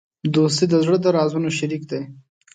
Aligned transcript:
دوستي 0.33 0.65
د 0.71 0.75
زړه 0.83 0.97
د 1.03 1.05
رازونو 1.17 1.49
شریک 1.57 1.83
دی. 1.91 2.01